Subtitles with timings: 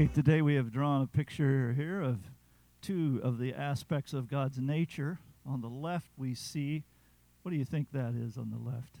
[0.00, 2.20] Okay, today we have drawn a picture here of
[2.80, 5.18] two of the aspects of God's nature.
[5.44, 6.84] On the left, we see,
[7.42, 8.96] what do you think that is on the left?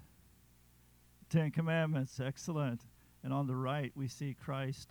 [1.30, 2.82] Ten Commandments, excellent.
[3.24, 4.90] And on the right, we see Christ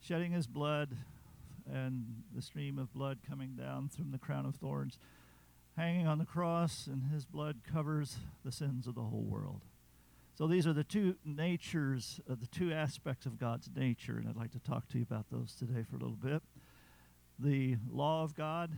[0.00, 0.96] shedding his blood
[1.68, 4.98] and the stream of blood coming down from the crown of thorns,
[5.76, 9.62] hanging on the cross, and his blood covers the sins of the whole world.
[10.40, 14.38] So these are the two natures, uh, the two aspects of God's nature, and I'd
[14.38, 16.42] like to talk to you about those today for a little bit.
[17.38, 18.72] The law of God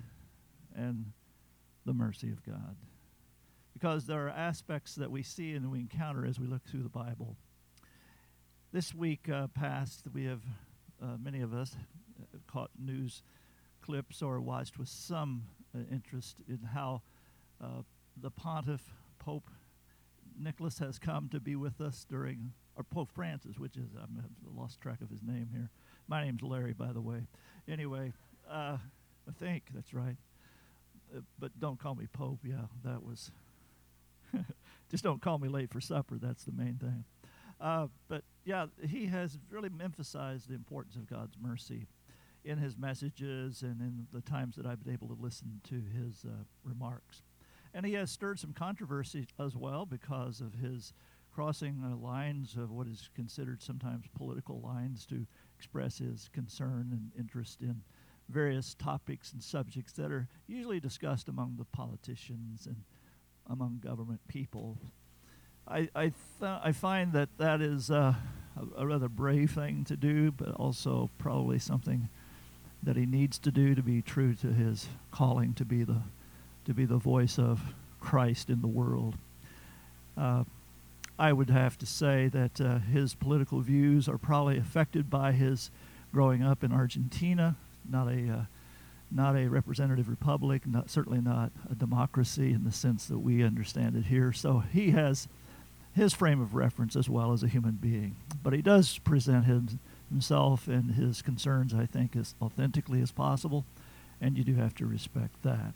[0.74, 1.12] and
[1.86, 2.74] the mercy of God.
[3.74, 6.88] Because there are aspects that we see and we encounter as we look through the
[6.88, 7.36] Bible.
[8.72, 10.42] This week uh, past, we have,
[11.00, 11.76] uh, many of us,
[12.20, 13.22] uh, caught news
[13.82, 15.44] clips or watched with some
[15.76, 17.02] uh, interest in how
[17.62, 17.82] uh,
[18.20, 18.82] the pontiff,
[19.20, 19.48] Pope
[20.42, 24.56] Nicholas, has come to be with us during, or Pope Francis, which is, I'm, I've
[24.56, 25.70] lost track of his name here.
[26.08, 27.26] My name's Larry, by the way.
[27.68, 28.12] Anyway,
[28.50, 28.78] uh,
[29.28, 30.16] I think that's right.
[31.14, 32.40] Uh, but don't call me Pope.
[32.44, 33.30] Yeah, that was.
[34.90, 36.18] Just don't call me late for supper.
[36.20, 37.04] That's the main thing.
[37.60, 41.86] Uh, but yeah, he has really emphasized the importance of God's mercy
[42.44, 46.24] in his messages and in the times that I've been able to listen to his
[46.26, 47.22] uh, remarks.
[47.74, 50.92] And he has stirred some controversy as well because of his
[51.32, 55.26] crossing lines of what is considered sometimes political lines to
[55.56, 57.82] express his concern and interest in
[58.28, 62.76] various topics and subjects that are usually discussed among the politicians and
[63.48, 64.78] among government people.
[65.66, 66.02] I I,
[66.40, 68.14] th- I find that that is uh,
[68.56, 72.08] a, a rather brave thing to do, but also probably something
[72.82, 76.02] that he needs to do to be true to his calling to be the
[76.64, 77.60] to be the voice of
[78.00, 79.16] Christ in the world.
[80.16, 80.44] Uh,
[81.18, 85.70] I would have to say that uh, his political views are probably affected by his
[86.12, 87.56] growing up in Argentina,
[87.88, 88.44] not a uh,
[89.14, 93.94] not a representative republic, not certainly not a democracy in the sense that we understand
[93.94, 94.32] it here.
[94.32, 95.28] So he has
[95.94, 99.80] his frame of reference as well as a human being, but he does present him,
[100.08, 103.66] himself and his concerns, I think, as authentically as possible,
[104.18, 105.74] and you do have to respect that.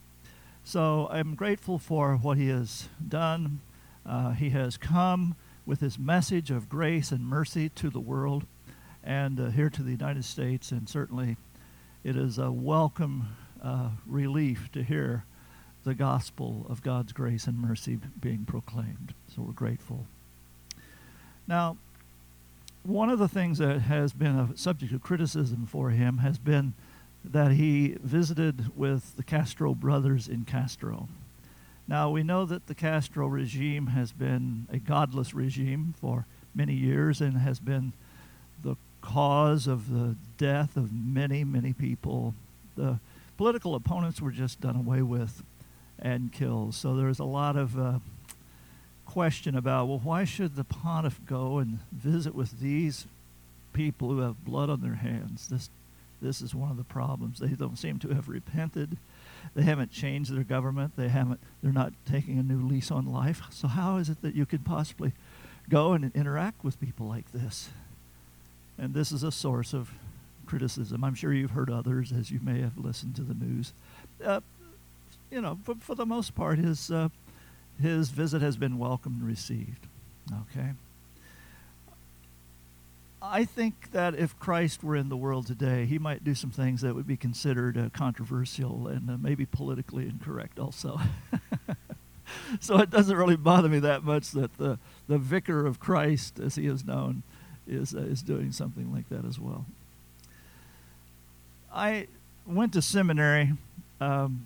[0.66, 3.60] So I'm grateful for what he has done.
[4.04, 8.46] Uh, he has come with his message of grace and mercy to the world
[9.04, 11.36] and uh, here to the United States, and certainly
[12.02, 13.28] it is a welcome
[13.62, 15.22] uh, relief to hear
[15.84, 19.14] the gospel of God's grace and mercy being proclaimed.
[19.32, 20.06] So we're grateful.
[21.46, 21.76] Now,
[22.82, 26.74] one of the things that has been a subject of criticism for him has been
[27.32, 31.08] that he visited with the Castro brothers in Castro.
[31.88, 37.20] Now, we know that the Castro regime has been a godless regime for many years
[37.20, 37.92] and has been
[38.62, 42.34] the cause of the death of many, many people.
[42.76, 42.98] The
[43.36, 45.42] political opponents were just done away with
[45.98, 46.74] and killed.
[46.74, 47.98] So there's a lot of uh,
[49.04, 53.06] question about, well, why should the pontiff go and visit with these
[53.72, 55.48] people who have blood on their hands?
[55.48, 55.70] This,
[56.20, 57.38] this is one of the problems.
[57.38, 58.96] They don't seem to have repented.
[59.54, 60.92] They haven't changed their government.
[60.96, 61.40] They haven't.
[61.62, 63.42] They're not taking a new lease on life.
[63.50, 65.12] So how is it that you could possibly
[65.68, 67.68] go and interact with people like this?
[68.78, 69.90] And this is a source of
[70.46, 71.04] criticism.
[71.04, 73.72] I'm sure you've heard others as you may have listened to the news.
[74.24, 74.40] Uh,
[75.30, 77.08] you know, for, for the most part, his uh,
[77.80, 79.86] his visit has been welcomed and received.
[80.32, 80.70] Okay.
[83.22, 86.82] I think that if Christ were in the world today, he might do some things
[86.82, 91.00] that would be considered uh, controversial and uh, maybe politically incorrect also.
[92.60, 94.78] so it doesn't really bother me that much that the,
[95.08, 97.22] the vicar of Christ, as he is known,
[97.66, 99.64] is, uh, is doing something like that as well.
[101.72, 102.08] I
[102.46, 103.52] went to seminary
[104.00, 104.44] um,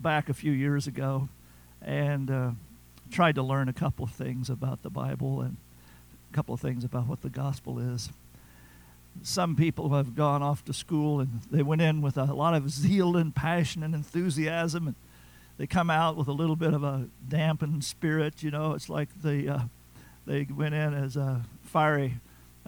[0.00, 1.28] back a few years ago
[1.80, 2.50] and uh,
[3.10, 5.56] tried to learn a couple of things about the Bible and
[6.34, 8.10] couple of things about what the gospel is.
[9.22, 12.68] Some people have gone off to school and they went in with a lot of
[12.70, 14.96] zeal and passion and enthusiasm, and
[15.56, 18.42] they come out with a little bit of a dampened spirit.
[18.42, 19.60] You know, it's like they uh,
[20.26, 22.14] they went in as a fiery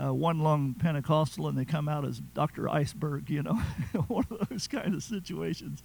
[0.02, 2.68] uh, one lung Pentecostal and they come out as Dr.
[2.68, 3.54] Iceberg, you know,
[4.08, 5.82] one of those kind of situations.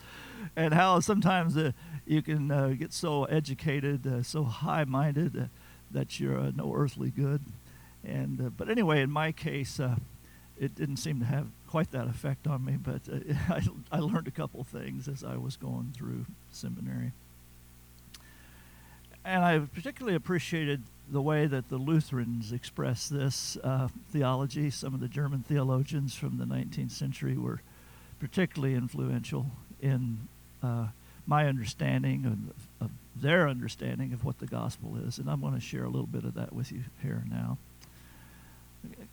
[0.56, 1.72] And how sometimes uh,
[2.06, 5.46] you can uh, get so educated, uh, so high minded uh,
[5.92, 7.42] that you're uh, no earthly good.
[8.04, 9.96] And uh, But anyway, in my case, uh,
[10.60, 14.28] it didn't seem to have quite that effect on me, but uh, I, I learned
[14.28, 17.12] a couple things as I was going through seminary.
[19.24, 24.70] And I particularly appreciated the way that the Lutherans express this uh, theology.
[24.70, 27.62] Some of the German theologians from the 19th century were
[28.20, 29.48] particularly influential
[29.82, 30.28] in
[30.64, 30.88] uh,
[31.28, 35.18] my understanding of, of, their understanding of what the gospel is.
[35.18, 37.58] And I'm going to share a little bit of that with you here now.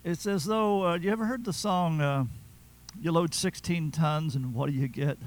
[0.05, 2.25] It's as though, uh, you ever heard the song, uh,
[3.01, 5.19] You Load 16 Tons and What Do You Get?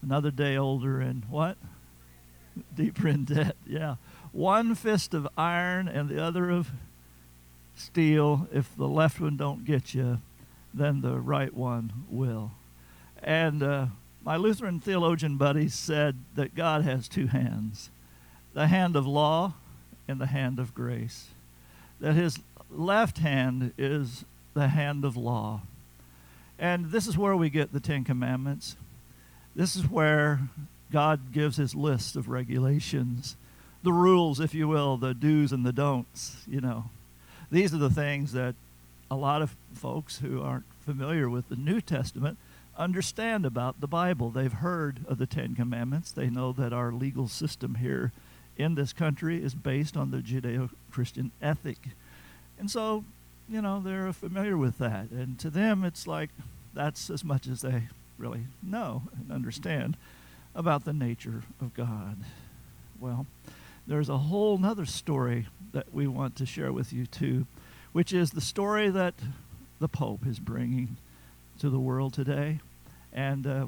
[0.00, 1.56] Another Day Older and what?
[2.74, 3.96] Deeper in debt, yeah
[4.32, 6.70] one fist of iron and the other of
[7.76, 8.48] steel.
[8.52, 10.18] If the left one don't get you,
[10.74, 12.52] then the right one will.
[13.22, 13.86] And uh,
[14.24, 17.90] my Lutheran theologian buddy said that God has two hands
[18.54, 19.54] the hand of law
[20.06, 21.28] and the hand of grace.
[22.00, 22.38] That his
[22.74, 24.24] left hand is
[24.54, 25.62] the hand of law.
[26.58, 28.76] And this is where we get the Ten Commandments.
[29.54, 30.40] This is where
[30.90, 33.36] God gives his list of regulations,
[33.82, 36.84] the rules, if you will, the do's and the don'ts, you know.
[37.50, 38.54] These are the things that
[39.10, 42.38] a lot of folks who aren't familiar with the New Testament
[42.78, 44.30] understand about the Bible.
[44.30, 46.12] They've heard of the Ten Commandments.
[46.12, 48.12] They know that our legal system here
[48.56, 51.78] in this country is based on the Judeo Christian ethic.
[52.62, 53.02] And so,
[53.48, 55.10] you know, they're familiar with that.
[55.10, 56.30] And to them, it's like
[56.72, 57.88] that's as much as they
[58.18, 59.96] really know and understand
[60.54, 62.18] about the nature of God.
[63.00, 63.26] Well,
[63.84, 67.46] there's a whole nother story that we want to share with you, too,
[67.90, 69.14] which is the story that
[69.80, 70.98] the Pope is bringing
[71.58, 72.60] to the world today.
[73.12, 73.66] And uh,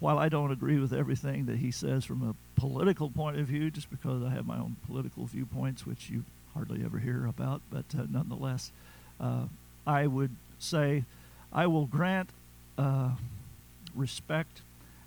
[0.00, 3.70] while I don't agree with everything that he says from a political point of view,
[3.70, 6.24] just because I have my own political viewpoints, which you
[6.58, 8.72] hardly ever hear about, but uh, nonetheless,
[9.20, 9.44] uh,
[9.86, 11.04] I would say
[11.52, 12.30] I will grant
[12.76, 13.10] uh,
[13.94, 14.62] respect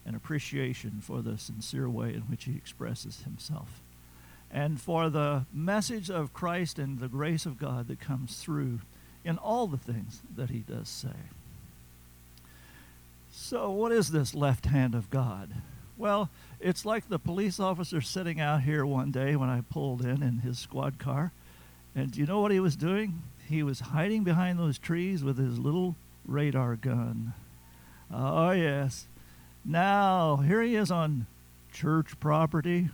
[0.05, 3.81] and appreciation for the sincere way in which he expresses himself
[4.49, 8.79] and for the message of Christ and the grace of God that comes through
[9.25, 11.09] in all the things that he does say.
[13.29, 15.49] So, what is this left hand of God?
[15.97, 16.29] Well,
[16.61, 20.39] it's like the police officer sitting out here one day when I pulled in in
[20.39, 21.33] his squad car.
[21.95, 23.21] And do you know what he was doing?
[23.47, 25.95] He was hiding behind those trees with his little
[26.25, 27.33] radar gun.
[28.13, 29.07] Oh, yes.
[29.65, 31.27] Now, here he is on
[31.71, 32.89] church property,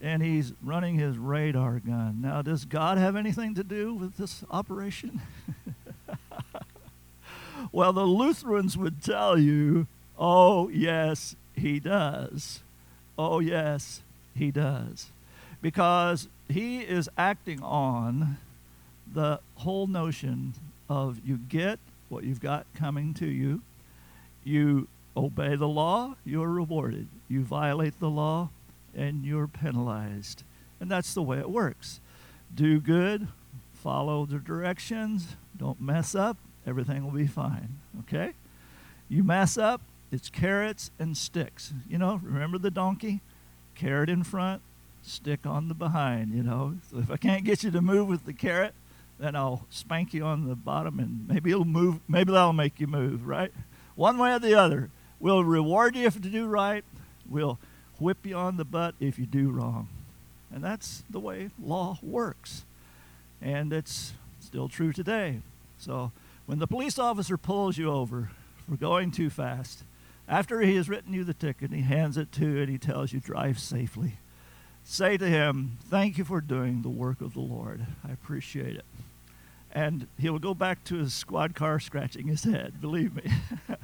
[0.00, 2.20] and he's running his radar gun.
[2.20, 5.20] Now, does God have anything to do with this operation?
[7.72, 9.86] well, the Lutherans would tell you,
[10.18, 12.60] oh, yes, he does.
[13.18, 14.00] Oh, yes,
[14.34, 15.08] he does.
[15.60, 18.38] Because he is acting on
[19.12, 20.54] the whole notion
[20.88, 23.62] of you get what you've got coming to you,
[24.44, 27.08] you obey the law, you're rewarded.
[27.28, 28.50] You violate the law,
[28.94, 30.42] and you're penalized.
[30.80, 32.00] And that's the way it works.
[32.54, 33.28] Do good,
[33.72, 37.78] follow the directions, don't mess up, everything will be fine.
[38.00, 38.32] Okay?
[39.08, 39.80] You mess up,
[40.10, 41.72] it's carrots and sticks.
[41.88, 43.20] You know, remember the donkey?
[43.74, 44.60] Carrot in front,
[45.02, 46.76] stick on the behind, you know.
[46.90, 48.74] So if I can't get you to move with the carrot,
[49.18, 52.86] then I'll spank you on the bottom and maybe it'll move, maybe that'll make you
[52.86, 53.52] move, right?
[53.94, 54.90] One way or the other.
[55.20, 56.84] We'll reward you if you do right.
[57.28, 57.58] We'll
[57.98, 59.88] whip you on the butt if you do wrong.
[60.52, 62.64] And that's the way law works.
[63.40, 65.40] And it's still true today.
[65.78, 66.12] So
[66.46, 68.30] when the police officer pulls you over
[68.68, 69.84] for going too fast,
[70.28, 73.12] after he has written you the ticket, he hands it to you and he tells
[73.12, 74.14] you, drive safely.
[74.84, 77.86] Say to him, Thank you for doing the work of the Lord.
[78.06, 78.84] I appreciate it.
[79.72, 83.32] And he'll go back to his squad car scratching his head, believe me.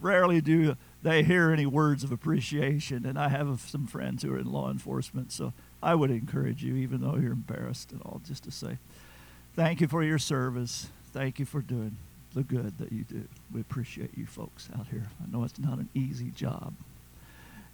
[0.00, 4.38] Rarely do they hear any words of appreciation, and I have some friends who are
[4.38, 5.52] in law enforcement, so
[5.82, 8.78] I would encourage you, even though you're embarrassed and all, just to say,
[9.54, 10.88] Thank you for your service.
[11.12, 11.96] Thank you for doing
[12.34, 13.24] the good that you do.
[13.52, 15.08] We appreciate you folks out here.
[15.22, 16.74] I know it's not an easy job.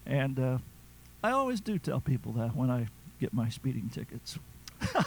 [0.07, 0.59] And uh,
[1.25, 2.89] I always do tell people that when I
[3.19, 4.39] get my speeding tickets.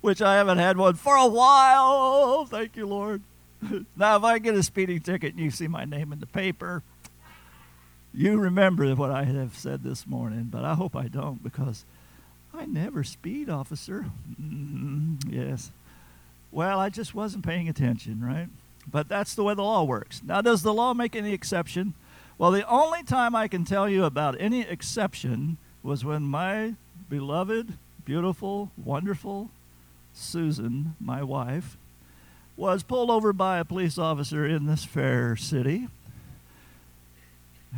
[0.00, 2.46] Which I haven't had one for a while.
[2.46, 3.22] Thank you, Lord.
[3.96, 6.82] now, if I get a speeding ticket and you see my name in the paper,
[8.12, 11.84] you remember what I have said this morning, but I hope I don't because
[12.52, 14.06] I never speed, officer.
[14.42, 15.70] mm yes.
[16.50, 18.48] Well, I just wasn't paying attention, right?
[18.90, 20.22] But that's the way the law works.
[20.24, 21.94] Now, does the law make any exception?
[22.38, 26.74] Well, the only time I can tell you about any exception was when my
[27.08, 29.50] beloved, beautiful, wonderful
[30.12, 31.78] Susan, my wife,
[32.54, 35.88] was pulled over by a police officer in this fair city.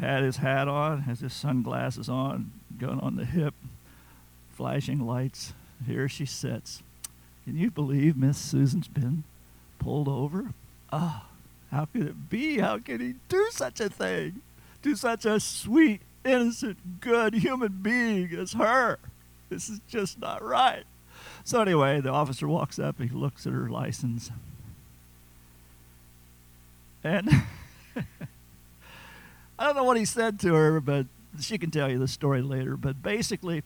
[0.01, 3.55] Had his hat on, has his sunglasses on, gun on the hip,
[4.51, 5.53] flashing lights.
[5.87, 6.83] Here she sits.
[7.45, 9.23] Can you believe Miss Susan's been
[9.79, 10.53] pulled over?
[10.93, 11.29] Ah,
[11.71, 12.59] how could it be?
[12.59, 14.43] How could he do such a thing
[14.83, 18.99] to such a sweet, innocent, good human being as her?
[19.49, 20.85] This is just not right.
[21.45, 24.31] So anyway, the officer walks up, he looks at her license.
[27.03, 27.31] And
[29.59, 31.07] I don't know what he said to her, but
[31.41, 32.77] she can tell you the story later.
[32.77, 33.63] But basically,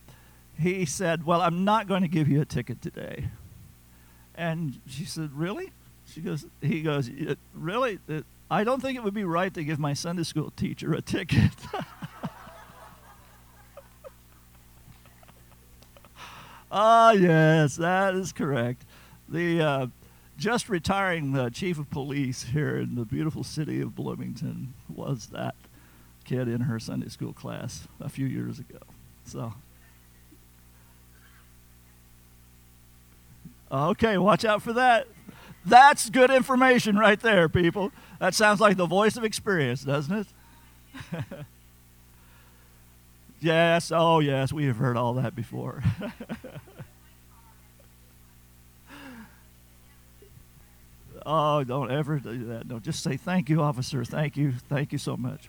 [0.59, 3.29] he said, Well, I'm not going to give you a ticket today.
[4.35, 5.73] And she said, Really?
[6.07, 7.11] She goes, He goes,
[7.55, 7.99] Really?
[8.53, 11.53] I don't think it would be right to give my Sunday school teacher a ticket.
[16.75, 18.87] Ah, yes, that is correct.
[19.29, 19.87] The uh,
[20.39, 25.55] just retiring chief of police here in the beautiful city of Bloomington was that
[26.25, 28.79] kid in her Sunday school class a few years ago.
[29.27, 29.53] So,
[33.71, 35.09] okay, watch out for that.
[35.65, 37.93] That's good information right there, people.
[38.19, 40.27] That sounds like the voice of experience, doesn't it?
[43.41, 45.83] yes, oh, yes, we have heard all that before.
[51.25, 52.67] Oh, don't ever do that.
[52.67, 54.05] No, just say thank you, officer.
[54.05, 54.53] Thank you.
[54.69, 55.49] Thank you so much.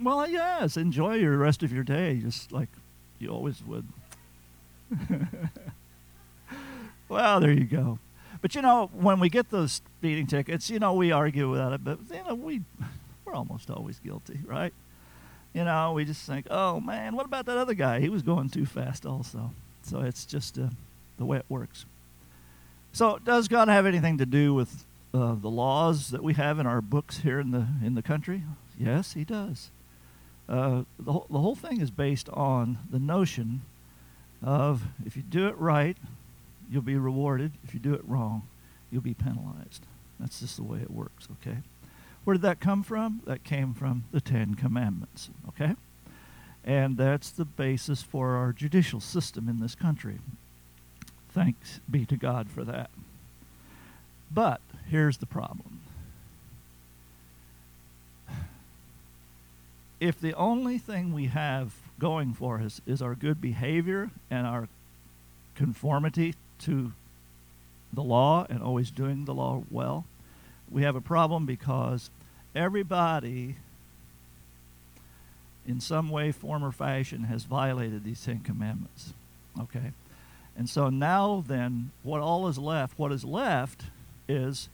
[0.00, 2.68] Well, yes, enjoy your rest of your day, just like
[3.18, 3.86] you always would.
[7.12, 7.98] well, there you go.
[8.40, 11.84] But you know, when we get those speeding tickets, you know, we argue about it,
[11.84, 12.62] but you know, we
[13.24, 14.72] we're almost always guilty, right?
[15.54, 18.00] You know, we just think, oh man, what about that other guy?
[18.00, 19.52] He was going too fast, also.
[19.82, 20.68] So it's just uh,
[21.18, 21.84] the way it works.
[22.92, 26.66] So, does God have anything to do with uh, the laws that we have in
[26.66, 28.42] our books here in the in the country?
[28.78, 29.70] Yes, He does.
[30.48, 33.62] Uh, the the whole thing is based on the notion
[34.42, 35.96] of if you do it right,
[36.70, 37.52] you'll be rewarded.
[37.64, 38.42] If you do it wrong,
[38.90, 39.86] you'll be penalized.
[40.20, 41.28] That's just the way it works.
[41.40, 41.58] Okay.
[42.24, 43.20] Where did that come from?
[43.26, 45.30] That came from the Ten Commandments.
[45.48, 45.74] Okay.
[46.64, 50.18] And that's the basis for our judicial system in this country.
[51.30, 52.90] Thanks be to God for that.
[54.30, 55.80] But here's the problem.
[59.98, 64.68] If the only thing we have going for us is our good behavior and our
[65.54, 66.92] conformity to
[67.92, 70.04] the law and always doing the law well,
[70.70, 72.10] we have a problem because
[72.54, 73.56] everybody,
[75.66, 79.12] in some way, form, or fashion, has violated these Ten Commandments.
[79.60, 79.92] Okay?
[80.56, 83.84] And so now, then, what all is left, what is left
[84.28, 84.68] is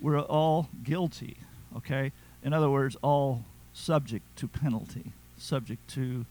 [0.00, 1.36] we're all guilty,
[1.76, 2.12] okay?
[2.42, 6.26] In other words, all subject to penalty, subject to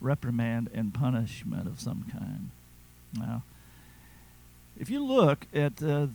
[0.00, 2.50] reprimand and punishment of some kind.
[3.18, 3.42] Now,
[4.78, 6.06] if you look at uh,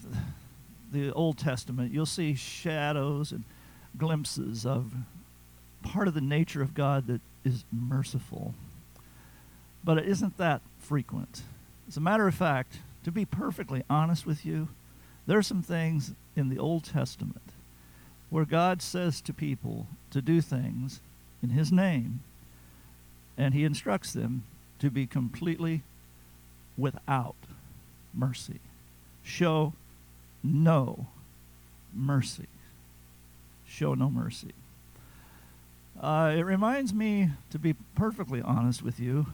[0.91, 3.43] the Old Testament, you'll see shadows and
[3.97, 4.93] glimpses of
[5.84, 8.54] part of the nature of God that is merciful.
[9.84, 11.41] But it isn't that frequent.
[11.88, 14.69] As a matter of fact, to be perfectly honest with you,
[15.26, 17.41] there are some things in the Old Testament
[18.30, 21.02] where God says to people to do things
[21.41, 22.21] in His name,
[23.38, 24.43] and He instructs them
[24.80, 25.82] to be completely
[26.78, 27.36] without
[28.13, 28.60] mercy.
[29.24, 29.74] Show
[30.43, 31.08] no
[31.93, 32.47] mercy.
[33.67, 34.54] Show no mercy.
[36.00, 39.28] Uh, it reminds me, to be perfectly honest with you,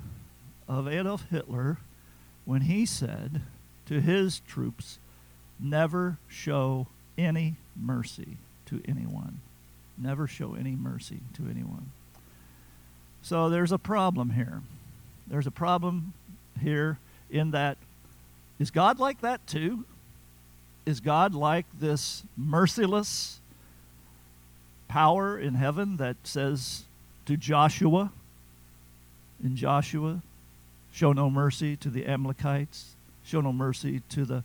[0.68, 1.78] of Adolf Hitler
[2.46, 3.42] when he said
[3.86, 5.00] to his troops,
[5.60, 6.88] Never show
[7.18, 8.38] any mercy
[8.68, 9.40] to anyone.
[9.98, 11.92] Never show any mercy to anyone.
[13.22, 14.62] So there's a problem here.
[15.26, 16.14] There's a problem
[16.62, 17.78] here in that
[18.60, 19.86] is God like that too?
[20.86, 23.40] Is God like this merciless
[24.88, 26.86] power in heaven that says
[27.26, 28.12] to Joshua,
[29.44, 30.22] in Joshua
[30.98, 32.96] Show no mercy to the Amalekites.
[33.24, 34.44] Show no mercy to the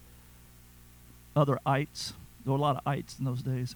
[1.35, 2.13] other ites.
[2.45, 3.75] There were a lot of ites in those days.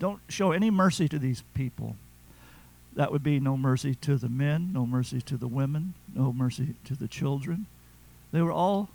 [0.00, 1.94] Don't show any mercy to these people.
[2.96, 6.74] That would be no mercy to the men, no mercy to the women, no mercy
[6.86, 7.66] to the children.
[8.32, 8.88] They were all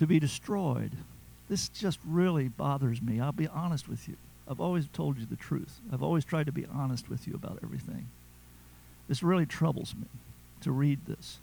[0.00, 0.92] to be destroyed.
[1.50, 3.20] This just really bothers me.
[3.20, 4.16] I'll be honest with you.
[4.48, 5.78] I've always told you the truth.
[5.92, 8.08] I've always tried to be honest with you about everything.
[9.08, 10.06] This really troubles me
[10.62, 11.38] to read this.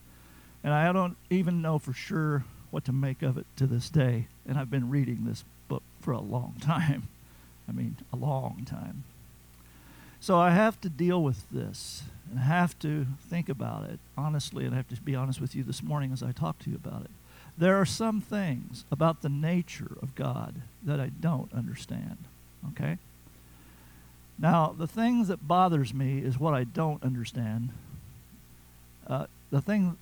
[0.63, 4.25] And I don't even know for sure what to make of it to this day.
[4.47, 7.09] And I've been reading this book for a long time.
[7.69, 9.03] I mean, a long time.
[10.19, 14.73] So I have to deal with this and have to think about it honestly, and
[14.73, 17.03] I have to be honest with you this morning as I talk to you about
[17.03, 17.11] it.
[17.57, 22.17] There are some things about the nature of God that I don't understand.
[22.69, 22.97] Okay?
[24.37, 27.69] Now, the things that bothers me is what I don't understand.
[29.07, 29.97] Uh, the thing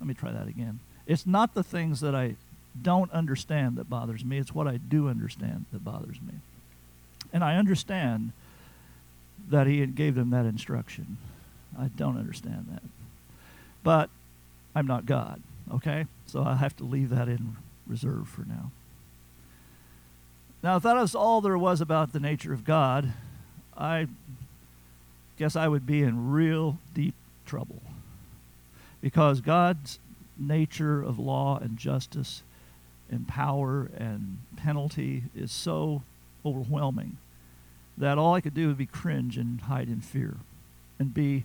[0.00, 0.80] let me try that again.
[1.06, 2.36] It's not the things that I
[2.80, 6.34] don't understand that bothers me, it's what I do understand that bothers me.
[7.32, 8.32] And I understand
[9.48, 11.18] that he gave them that instruction.
[11.78, 12.82] I don't understand that.
[13.82, 14.10] But
[14.74, 15.42] I'm not God,
[15.74, 16.06] okay?
[16.26, 18.70] So I have to leave that in reserve for now.
[20.62, 23.12] Now, if that was all there was about the nature of God,
[23.76, 24.08] I
[25.38, 27.14] guess I would be in real deep
[27.46, 27.80] trouble
[29.00, 29.98] because God's
[30.36, 32.42] nature of law and justice
[33.10, 36.02] and power and penalty is so
[36.44, 37.16] overwhelming
[37.96, 40.36] that all I could do would be cringe and hide in fear
[40.98, 41.44] and be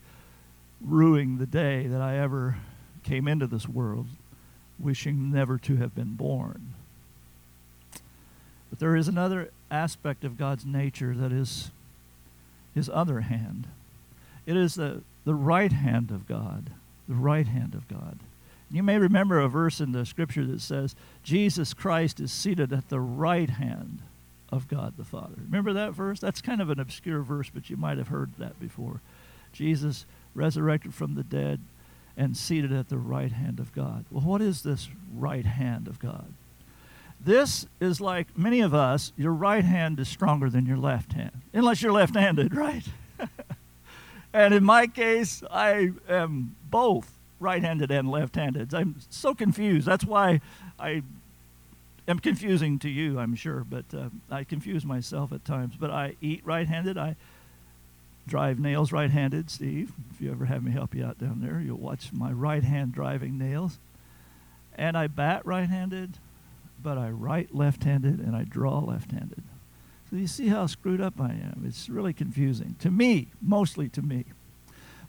[0.82, 2.58] ruining the day that I ever
[3.04, 4.08] came into this world
[4.80, 6.74] wishing never to have been born.
[8.70, 11.72] But there is another aspect of God's nature that is
[12.74, 13.68] his other hand.
[14.46, 16.72] It is the, the right hand of God.
[17.08, 18.20] The right hand of God.
[18.72, 22.90] You may remember a verse in the scripture that says, Jesus Christ is seated at
[22.90, 24.00] the right hand
[24.52, 25.36] of God the Father.
[25.38, 26.20] Remember that verse?
[26.20, 29.02] That's kind of an obscure verse, but you might have heard that before.
[29.52, 31.60] Jesus resurrected from the dead
[32.16, 34.06] and seated at the right hand of God.
[34.12, 36.26] Well, what is this right hand of God?
[37.20, 41.42] This is like many of us, your right hand is stronger than your left hand,
[41.54, 42.84] unless you're left handed, right?
[44.34, 48.74] and in my case, I am both right handed and left handed.
[48.74, 49.88] I'm so confused.
[49.88, 50.42] That's why
[50.80, 51.04] I
[52.08, 55.76] am confusing to you, I'm sure, but uh, I confuse myself at times.
[55.80, 56.98] But I eat right handed.
[56.98, 57.16] I
[58.28, 59.92] drive nails right handed, Steve.
[60.12, 62.94] If you ever have me help you out down there, you'll watch my right hand
[62.94, 63.80] driving nails.
[64.76, 66.18] And I bat right handed,
[66.82, 69.44] but I write left handed and I draw left handed.
[70.10, 71.64] So you see how screwed up I am.
[71.66, 72.76] It's really confusing.
[72.80, 74.26] To me, mostly to me.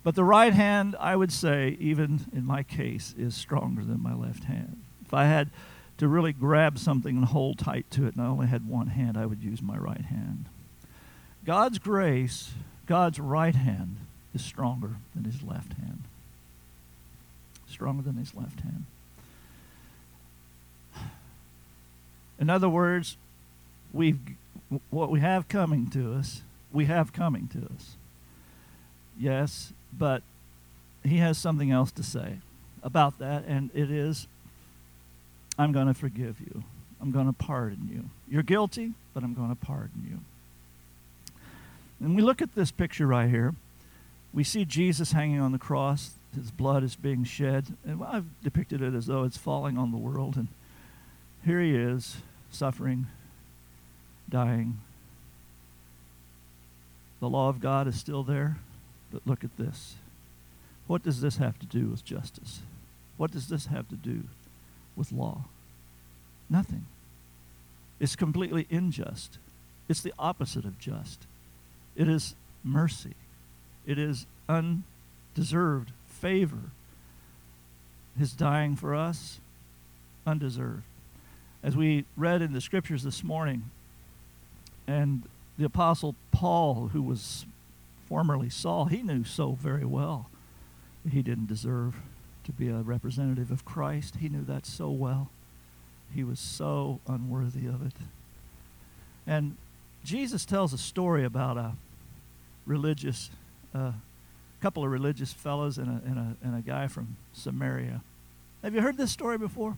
[0.02, 4.14] But the right hand, I would say, even in my case, is stronger than my
[4.14, 4.82] left hand.
[5.04, 5.50] If I had
[5.98, 9.16] to really grab something and hold tight to it and I only had one hand,
[9.16, 10.46] I would use my right hand.
[11.44, 12.52] God's grace,
[12.86, 13.96] God's right hand,
[14.34, 16.02] is stronger than his left hand.
[17.68, 18.84] Stronger than his left hand.
[22.38, 23.16] In other words,
[23.92, 24.18] we've
[24.90, 26.42] what we have coming to us,
[26.72, 27.96] we have coming to us.
[29.18, 30.22] Yes, but
[31.04, 32.38] he has something else to say
[32.82, 34.26] about that, and it is
[35.58, 36.64] I'm going to forgive you.
[37.00, 38.10] I'm going to pardon you.
[38.28, 40.18] You're guilty, but I'm going to pardon you.
[42.00, 43.54] And we look at this picture right here.
[44.32, 46.12] We see Jesus hanging on the cross.
[46.34, 47.76] His blood is being shed.
[47.84, 50.36] And I've depicted it as though it's falling on the world.
[50.36, 50.48] And
[51.44, 52.16] here he is,
[52.50, 53.06] suffering,
[54.28, 54.78] dying.
[57.20, 58.56] The law of God is still there.
[59.12, 59.94] But look at this.
[60.86, 62.60] What does this have to do with justice?
[63.16, 64.24] What does this have to do
[64.96, 65.44] with law?
[66.50, 66.86] Nothing.
[68.00, 69.38] It's completely unjust.
[69.88, 71.20] It's the opposite of just.
[71.96, 73.14] It is mercy.
[73.86, 76.70] It is undeserved favor.
[78.18, 79.40] His dying for us,
[80.26, 80.82] undeserved.
[81.62, 83.70] As we read in the scriptures this morning,
[84.86, 85.22] and
[85.58, 87.46] the Apostle Paul, who was
[88.08, 90.28] formerly Saul, he knew so very well
[91.04, 91.96] that he didn't deserve
[92.44, 94.16] to be a representative of Christ.
[94.16, 95.30] He knew that so well.
[96.14, 97.94] He was so unworthy of it.
[99.26, 99.56] And
[100.04, 101.72] Jesus tells a story about a
[102.66, 103.30] religious,
[103.74, 103.92] a uh,
[104.60, 108.00] couple of religious fellows and a, and, a, and a guy from Samaria.
[108.62, 109.76] Have you heard this story before?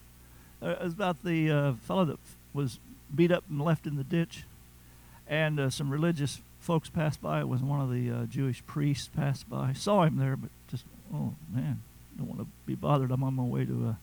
[0.62, 2.18] Uh, it's about the uh, fellow that
[2.54, 2.78] was
[3.14, 4.44] beat up and left in the ditch,
[5.26, 7.40] and uh, some religious folks passed by.
[7.40, 9.72] It was one of the uh, Jewish priests passed by.
[9.72, 11.82] Saw him there, but just, oh man,
[12.16, 13.10] don't want to be bothered.
[13.10, 13.98] I'm on my way to a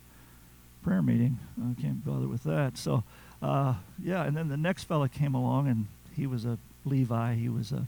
[0.84, 1.40] prayer meeting.
[1.60, 2.78] I can't bother with that.
[2.78, 3.04] So,
[3.42, 7.36] uh, yeah, and then the next fellow came along, and he was a Levi.
[7.36, 7.88] He was a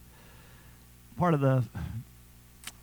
[1.18, 1.64] part of the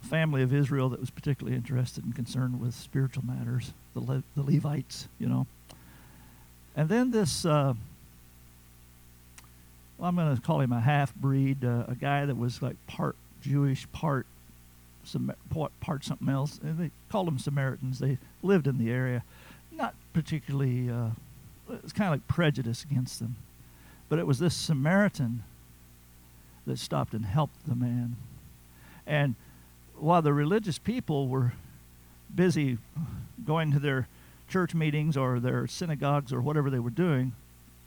[0.03, 4.43] family of Israel that was particularly interested and concerned with spiritual matters, the, Le- the
[4.43, 5.47] Levites, you know.
[6.77, 7.75] And then this, uh,
[9.99, 12.77] well, I'm going to call him a half breed, uh, a guy that was like
[12.87, 14.27] part Jewish, part,
[15.05, 16.59] Sam- part, part something else.
[16.63, 17.99] And they called them Samaritans.
[17.99, 19.25] They lived in the area.
[19.71, 21.11] Not particularly, uh,
[21.71, 23.37] it's kind of like prejudice against them.
[24.09, 25.45] But it was this Samaritan
[26.67, 28.17] that stopped and helped the man.
[29.07, 29.35] And
[29.97, 31.53] while the religious people were
[32.35, 32.79] busy
[33.45, 34.09] going to their
[34.49, 37.33] church meetings or their synagogues or whatever they were doing,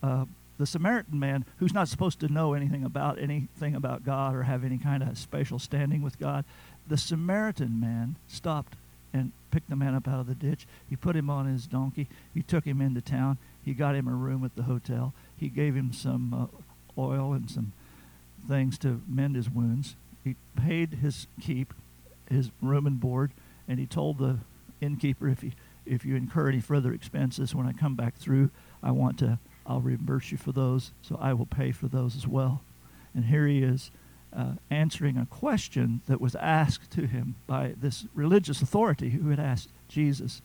[0.04, 0.26] uh,
[0.58, 4.64] the Samaritan man, who's not supposed to know anything about anything about God or have
[4.64, 6.46] any kind of special standing with God,
[6.88, 8.76] the Samaritan man stopped
[9.14, 10.68] and picked the man up out of the ditch.
[10.90, 12.08] He put him on his donkey.
[12.34, 13.38] He took him into town.
[13.64, 15.14] He got him a room at the hotel.
[15.38, 17.74] He gave him some uh, oil and some
[18.48, 19.96] things to mend his wounds.
[20.24, 21.74] He paid his keep,
[22.30, 23.32] his room and board,
[23.68, 24.40] and he told the
[24.82, 25.54] innkeeper if he
[25.86, 28.50] if you incur any further expenses when I come back through,
[28.82, 32.28] I want to I'll reimburse you for those, so I will pay for those as
[32.28, 32.62] well.
[33.14, 33.92] And here he is
[34.36, 39.40] uh, answering a question that was asked to him by this religious authority who had
[39.40, 40.42] asked Jesus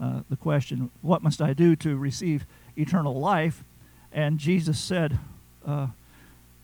[0.00, 2.46] uh, the question, What must I do to receive
[2.78, 3.64] eternal life.
[4.12, 5.18] And Jesus said,
[5.66, 5.88] uh,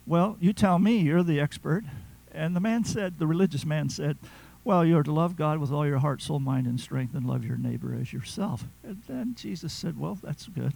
[0.07, 1.85] Well, you tell me, you're the expert.
[2.33, 4.19] And the man said, The religious man said,
[4.65, 7.45] Well, you're to love God with all your heart, soul, mind, and strength, and love
[7.45, 8.65] your neighbor as yourself.
[8.83, 10.75] And then Jesus said, Well, that's good.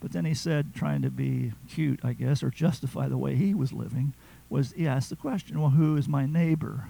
[0.00, 3.52] But then he said, trying to be cute, I guess, or justify the way he
[3.52, 4.14] was living,
[4.48, 6.88] was he asked the question, Well, who is my neighbor?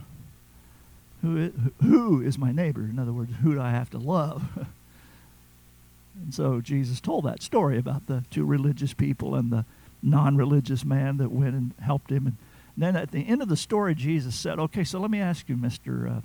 [1.23, 1.53] Who is,
[1.83, 2.83] who is my neighbor?
[2.83, 4.45] In other words, who do I have to love?
[6.23, 9.65] and so Jesus told that story about the two religious people and the
[10.03, 12.27] non religious man that went and helped him.
[12.27, 12.37] And
[12.77, 15.57] then at the end of the story, Jesus said, Okay, so let me ask you,
[15.57, 16.19] Mr.
[16.19, 16.21] Uh,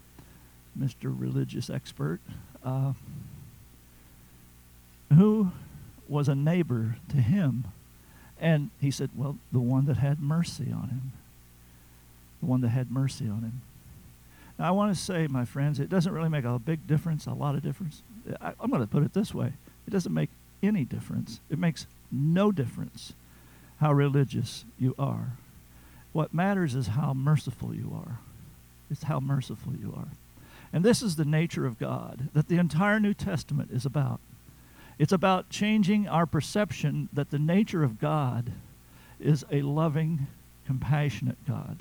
[0.79, 1.13] Mr.
[1.15, 2.19] Religious Expert,
[2.63, 2.93] uh,
[5.15, 5.51] who
[6.07, 7.65] was a neighbor to him?
[8.39, 11.11] And he said, Well, the one that had mercy on him.
[12.41, 13.61] The one that had mercy on him.
[14.59, 17.31] Now, I want to say, my friends, it doesn't really make a big difference, a
[17.31, 18.03] lot of difference.
[18.41, 19.53] I, I'm going to put it this way
[19.87, 20.29] it doesn't make
[20.61, 21.39] any difference.
[21.49, 23.13] It makes no difference
[23.79, 25.33] how religious you are.
[26.11, 28.19] What matters is how merciful you are.
[28.89, 30.09] It's how merciful you are.
[30.71, 34.19] And this is the nature of God that the entire New Testament is about.
[34.99, 38.51] It's about changing our perception that the nature of God
[39.19, 40.27] is a loving,
[40.65, 41.77] compassionate God.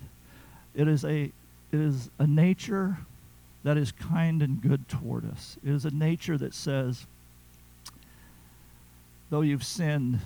[0.75, 1.33] It is a, it
[1.73, 2.99] is a nature
[3.65, 5.57] that is kind and good toward us.
[5.65, 7.07] It is a nature that says,
[9.31, 10.21] though you've sinned,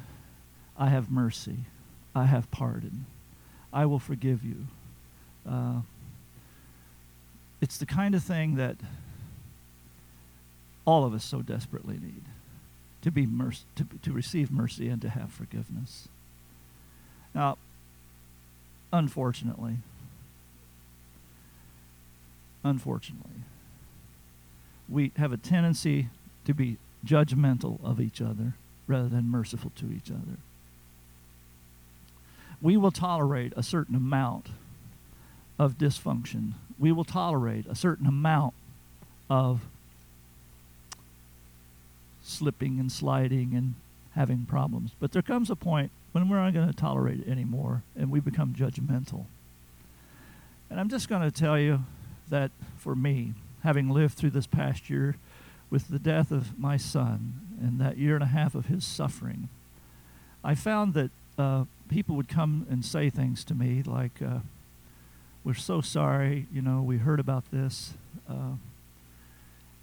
[0.78, 1.66] I have mercy.
[2.14, 3.06] I have pardon.
[3.72, 4.66] I will forgive you.
[5.48, 5.80] Uh,
[7.60, 8.76] it's the kind of thing that
[10.84, 12.22] all of us so desperately need
[13.02, 16.08] to be merc- to, to receive mercy and to have forgiveness.
[17.34, 17.58] Now,
[18.92, 19.76] unfortunately,
[22.64, 23.42] unfortunately,
[24.88, 26.08] we have a tendency
[26.44, 28.54] to be judgmental of each other
[28.86, 30.38] rather than merciful to each other.
[32.60, 34.48] We will tolerate a certain amount
[35.58, 36.52] of dysfunction.
[36.78, 38.54] We will tolerate a certain amount
[39.28, 39.60] of
[42.22, 43.74] slipping and sliding and
[44.14, 44.92] having problems.
[44.98, 48.20] But there comes a point when we're not going to tolerate it anymore and we
[48.20, 49.26] become judgmental.
[50.70, 51.84] And I'm just going to tell you
[52.28, 55.16] that for me, having lived through this past year
[55.70, 59.48] with the death of my son and that year and a half of his suffering,
[60.42, 64.40] I found that uh, people would come and say things to me like, uh,
[65.44, 67.94] We're so sorry, you know, we heard about this.
[68.28, 68.56] Uh,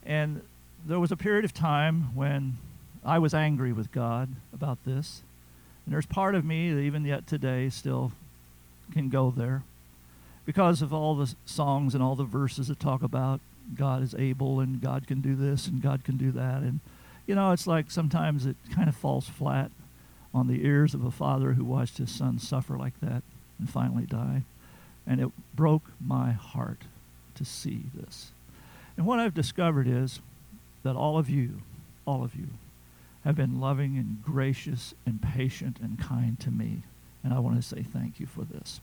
[0.06, 0.42] and
[0.86, 2.58] there was a period of time when
[3.06, 5.22] I was angry with God about this.
[5.86, 8.12] And there's part of me that even yet today still
[8.92, 9.64] can go there
[10.46, 13.40] because of all the songs and all the verses that talk about
[13.76, 16.62] God is able and God can do this and God can do that.
[16.62, 16.80] And,
[17.26, 19.72] you know, it's like sometimes it kind of falls flat
[20.34, 23.24] on the ears of a father who watched his son suffer like that
[23.60, 24.44] and finally die.
[25.06, 26.84] And it broke my heart
[27.36, 28.32] to see this.
[28.98, 30.20] And what I've discovered is
[30.84, 31.62] that all of you,
[32.06, 32.48] all of you,
[33.24, 36.84] have been loving and gracious and patient and kind to me.
[37.24, 38.82] And I want to say thank you for this.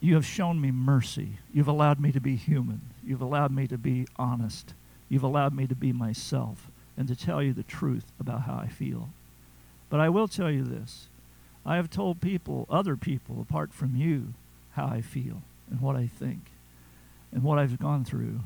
[0.00, 1.38] You have shown me mercy.
[1.54, 2.80] You've allowed me to be human.
[3.04, 4.74] You've allowed me to be honest.
[5.08, 8.66] You've allowed me to be myself and to tell you the truth about how I
[8.66, 9.08] feel.
[9.88, 11.08] But I will tell you this
[11.64, 14.34] I have told people, other people apart from you,
[14.72, 16.40] how I feel and what I think
[17.32, 18.40] and what I've gone through.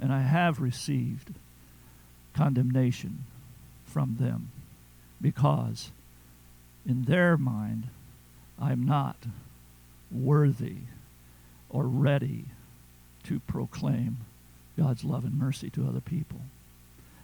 [0.00, 1.34] And I have received
[2.34, 3.24] condemnation
[3.84, 4.50] from them
[5.20, 5.92] because
[6.84, 7.88] in their mind
[8.60, 9.16] I'm not
[10.10, 10.78] worthy
[11.70, 12.46] or ready
[13.24, 14.18] to proclaim
[14.76, 16.40] God's love and mercy to other people.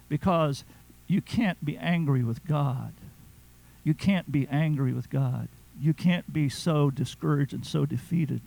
[0.09, 0.63] Because
[1.07, 2.93] you can't be angry with God.
[3.83, 5.47] You can't be angry with God.
[5.79, 8.41] You can't be so discouraged and so defeated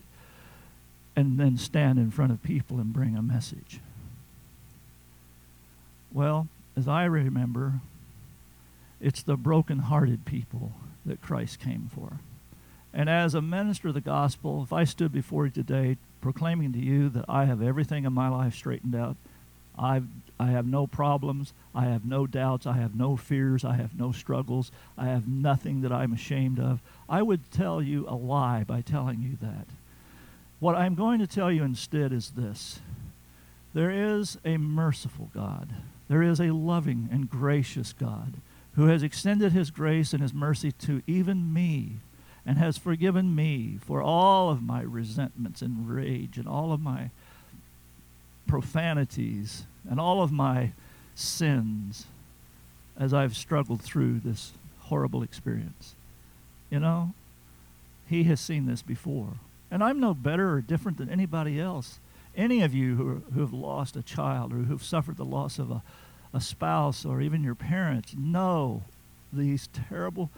[1.17, 3.81] and then stand in front of people and bring a message.
[6.13, 7.75] Well, as I remember,
[9.01, 10.73] it's the broken-hearted people
[11.05, 12.19] that Christ came for.
[12.93, 16.79] And as a minister of the gospel, if I stood before you today proclaiming to
[16.79, 19.17] you that I have everything in my life straightened out,
[19.77, 20.07] I've,
[20.39, 24.11] I have no problems, I have no doubts, I have no fears, I have no
[24.11, 28.81] struggles, I have nothing that I'm ashamed of, I would tell you a lie by
[28.81, 29.67] telling you that.
[30.59, 32.81] What I'm going to tell you instead is this.
[33.75, 35.69] There is a merciful God,
[36.09, 38.35] there is a loving and gracious God
[38.75, 41.99] who has extended his grace and his mercy to even me
[42.45, 47.11] and has forgiven me for all of my resentments and rage and all of my
[48.47, 50.73] profanities and all of my
[51.15, 52.07] sins
[52.99, 55.95] as I've struggled through this horrible experience.
[56.71, 57.13] You know,
[58.09, 59.35] he has seen this before.
[59.71, 61.99] And I'm no better or different than anybody else.
[62.37, 65.59] Any of you who, are, who have lost a child or who've suffered the loss
[65.59, 65.83] of a,
[66.33, 68.83] a spouse or even your parents know
[69.33, 70.31] these terrible,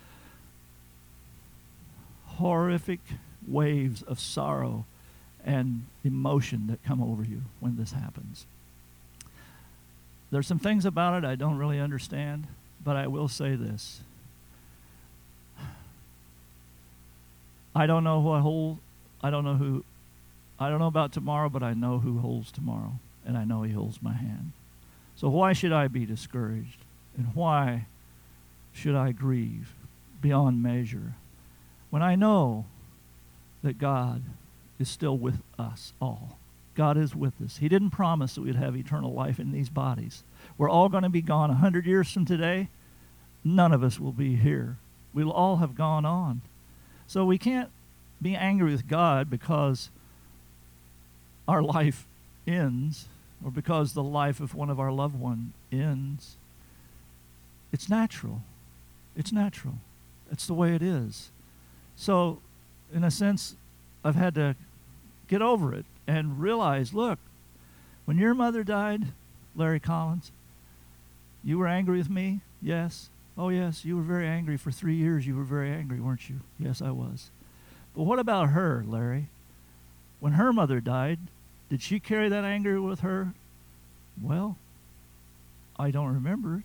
[2.25, 3.01] horrific
[3.47, 4.85] waves of sorrow
[5.45, 8.47] and emotion that come over you when this happens.
[10.31, 12.47] There's some things about it I don't really understand,
[12.83, 14.01] but I will say this.
[17.75, 18.79] I don't know what hold
[19.23, 19.85] I don't know who
[20.59, 22.95] I don't know about tomorrow, but I know who holds tomorrow,
[23.27, 24.53] and I know he holds my hand.
[25.17, 26.79] So why should I be discouraged?
[27.17, 27.87] And why
[28.73, 29.75] should I grieve
[30.23, 31.15] beyond measure
[31.91, 32.67] when I know
[33.63, 34.23] that God
[34.79, 36.39] is still with us all?
[36.77, 37.57] God is with us.
[37.57, 40.23] He didn't promise that we'd have eternal life in these bodies.
[40.57, 42.69] We're all going to be gone a hundred years from today.
[43.43, 44.77] None of us will be here.
[45.13, 46.43] We'll all have gone on.
[47.07, 47.71] So we can't
[48.21, 49.91] be angry with God because
[51.49, 52.07] our life
[52.47, 53.07] ends
[53.45, 56.37] or because the life of one of our loved ones ends.
[57.73, 58.43] It's natural.
[59.17, 59.75] It's natural.
[60.31, 61.31] It's the way it is.
[61.97, 62.41] So,
[62.93, 63.57] in a sense,
[64.05, 64.57] I've had to
[65.29, 67.19] get over it and realize look,
[68.05, 69.09] when your mother died,
[69.55, 70.33] Larry Collins,
[71.43, 72.41] you were angry with me?
[72.63, 73.09] Yes.
[73.39, 74.57] Oh, yes, you were very angry.
[74.57, 76.41] For three years, you were very angry, weren't you?
[76.59, 77.31] Yes, I was.
[77.95, 79.29] But what about her, Larry?
[80.21, 81.19] When her mother died,
[81.69, 83.35] did she carry that anger with her?
[84.21, 84.57] Well,
[85.79, 86.65] I don't remember it.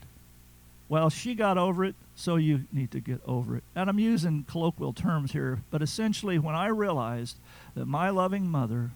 [0.87, 3.63] Well, she got over it, so you need to get over it.
[3.75, 7.37] And I'm using colloquial terms here, but essentially, when I realized
[7.75, 8.91] that my loving mother,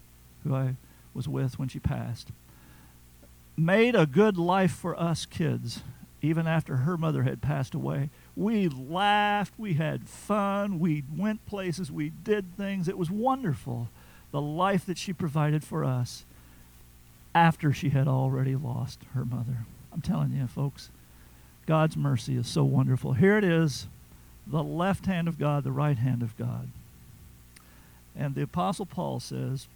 [0.45, 0.75] who I
[1.13, 2.29] was with when she passed,
[3.57, 5.81] made a good life for us kids,
[6.21, 11.91] even after her mother had passed away, we laughed, we had fun, we went places,
[11.91, 12.87] we did things.
[12.87, 13.89] It was wonderful,
[14.31, 16.25] the life that she provided for us
[17.33, 19.65] after she had already lost her mother.
[19.91, 20.89] I'm telling you, folks,
[21.65, 23.13] God's mercy is so wonderful.
[23.13, 23.87] Here it is
[24.47, 26.69] the left hand of God, the right hand of God.
[28.15, 29.67] And the Apostle Paul says,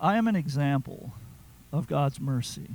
[0.00, 1.14] I am an example
[1.72, 2.68] of God's mercy.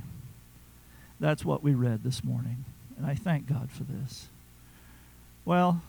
[1.20, 2.64] That's what we read this morning.
[2.96, 4.28] And I thank God for this.
[5.44, 5.82] Well,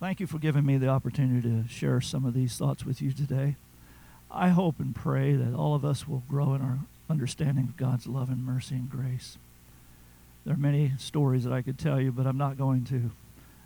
[0.00, 3.12] thank you for giving me the opportunity to share some of these thoughts with you
[3.12, 3.56] today.
[4.30, 6.78] I hope and pray that all of us will grow in our
[7.10, 9.36] understanding of God's love and mercy and grace.
[10.44, 13.10] There are many stories that I could tell you, but I'm not going to.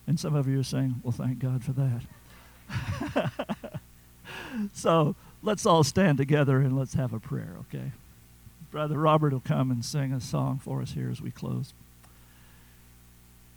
[0.07, 3.31] And some of you are saying, well, thank God for that.
[4.75, 7.93] so let's all stand together and let's have a prayer, okay?
[8.71, 11.73] Brother Robert will come and sing a song for us here as we close.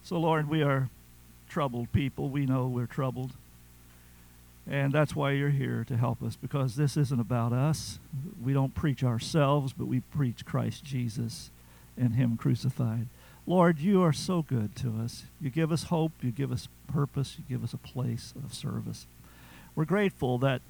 [0.04, 0.90] So, Lord, we are
[1.50, 2.30] troubled people.
[2.30, 3.32] We know we're troubled.
[4.70, 8.00] And that's why you're here to help us because this isn't about us.
[8.42, 11.50] We don't preach ourselves, but we preach Christ Jesus
[11.98, 13.08] and Him crucified.
[13.48, 15.24] Lord, you are so good to us.
[15.42, 19.08] You give us hope, you give us purpose, you give us a place of service.
[19.76, 20.62] We're grateful that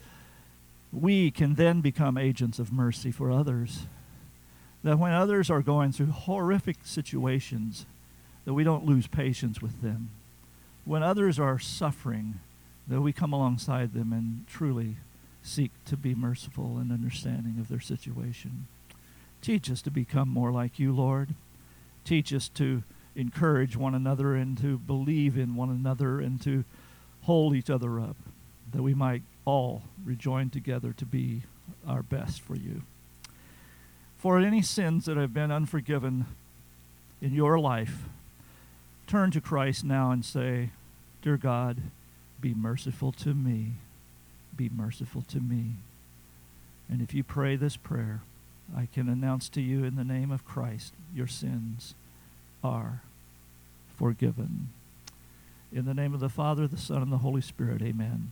[0.92, 3.88] we can then become agents of mercy for others.
[4.84, 7.86] That when others are going through horrific situations,
[8.46, 10.10] that we don't lose patience with them.
[10.86, 12.40] When others are suffering,
[12.88, 14.98] that we come alongside them and truly
[15.44, 18.68] seek to be merciful and understanding of their situation.
[19.42, 21.30] Teach us to become more like you, Lord.
[22.04, 22.84] Teach us to
[23.16, 26.64] encourage one another and to believe in one another and to
[27.24, 28.16] hold each other up,
[28.72, 31.44] that we might all rejoin together to be
[31.88, 32.84] our best for you.
[34.18, 36.26] For any sins that have been unforgiven
[37.22, 38.04] in your life,
[39.08, 40.70] turn to Christ now and say,
[41.22, 41.78] Dear God,
[42.40, 43.74] be merciful to me.
[44.56, 45.76] Be merciful to me.
[46.90, 48.22] And if you pray this prayer,
[48.76, 51.94] I can announce to you in the name of Christ, your sins
[52.64, 53.02] are
[53.98, 54.70] forgiven.
[55.74, 58.32] In the name of the Father, the Son, and the Holy Spirit, amen.